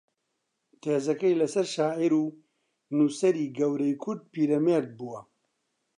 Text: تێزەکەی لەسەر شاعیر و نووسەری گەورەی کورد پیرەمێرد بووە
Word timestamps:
تێزەکەی 0.81 1.39
لەسەر 1.41 1.65
شاعیر 1.75 2.13
و 2.21 2.25
نووسەری 2.97 3.53
گەورەی 3.57 3.99
کورد 4.03 4.21
پیرەمێرد 4.33 4.89
بووە 4.99 5.19